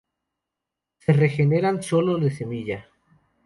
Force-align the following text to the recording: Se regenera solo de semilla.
Se 0.97 1.13
regenera 1.13 1.79
solo 1.83 2.17
de 2.17 2.31
semilla. 2.31 2.87